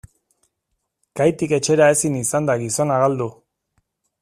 [1.19, 3.31] Kaitik etxera ezin izan da gizona galdu.